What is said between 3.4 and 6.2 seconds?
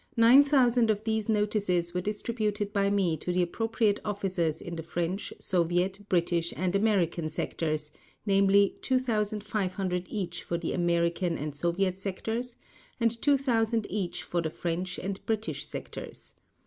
appropriate officers in the French, Soviet,